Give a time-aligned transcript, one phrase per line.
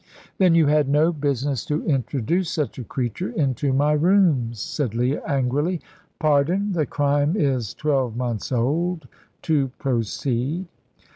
[0.39, 5.21] "Then you had no business to introduce such a creature into my rooms," said Leah,
[5.27, 5.79] angrily.
[6.17, 9.07] "Pardon, the crime is twelve months old.
[9.43, 10.65] To proceed.